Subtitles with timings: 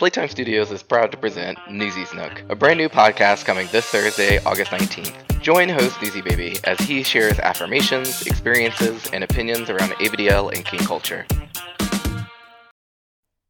[0.00, 4.38] Playtime Studios is proud to present Newsies Nook, a brand new podcast coming this Thursday,
[4.44, 5.40] August 19th.
[5.40, 10.84] Join host Newsy Baby as he shares affirmations, experiences, and opinions around ABDL and kink
[10.84, 11.24] culture.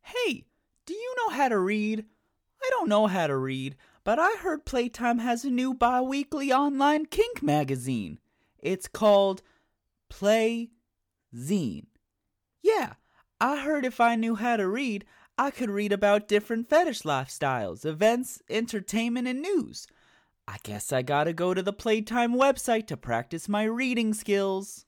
[0.00, 0.46] Hey,
[0.84, 2.06] do you know how to read?
[2.60, 6.52] I don't know how to read, but I heard Playtime has a new bi weekly
[6.52, 8.18] online kink magazine.
[8.58, 9.42] It's called
[10.10, 10.70] Play
[11.32, 11.86] Zine.
[12.62, 12.94] Yeah,
[13.40, 15.04] I heard if I knew how to read,
[15.38, 19.86] I could read about different fetish lifestyles, events, entertainment, and news.
[20.46, 24.84] I guess I gotta go to the Playtime website to practice my reading skills.